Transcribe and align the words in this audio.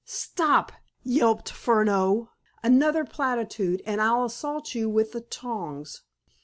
"Stop!" 0.03 0.71
yelped 1.03 1.51
Furneaux. 1.51 2.31
"Another 2.63 3.05
platitude, 3.05 3.83
and 3.85 4.01
I'll 4.01 4.25
assault 4.25 4.73
you 4.73 4.89
with 4.89 5.11
the 5.11 5.21
tongs!" 5.21 6.01